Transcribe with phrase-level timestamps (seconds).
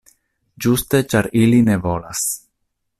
[0.65, 2.27] Ĝuste ĉar ili ne volas.